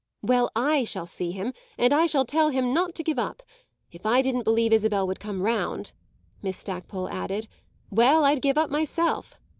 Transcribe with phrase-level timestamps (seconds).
[0.23, 3.43] "Well, I shall see him, and I shall tell him not to give up.
[3.91, 5.91] If I didn't believe Isabel would come round,"
[6.41, 7.47] Miss Stackpole added
[7.91, 9.37] "well, I'd give up myself.